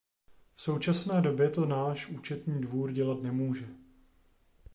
V 0.53 0.61
současné 0.61 1.21
době 1.21 1.49
to 1.49 1.65
náš 1.65 2.07
Účetní 2.09 2.61
dvůr 2.61 2.91
dělat 2.91 3.21
nemůže. 3.23 3.67